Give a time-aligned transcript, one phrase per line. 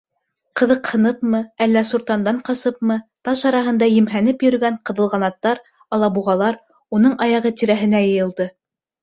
[0.59, 2.97] Ҡыҙыҡһыныпмы, әллә суртандан ҡасыпмы
[3.29, 5.63] таш араһында емһәнеп йөрөгән ҡыҙылғанаттар,
[5.99, 6.59] алабуғалар
[6.99, 8.51] уның аяғы тирәһенә йыйылды.